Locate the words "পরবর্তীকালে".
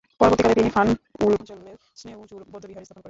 0.19-0.57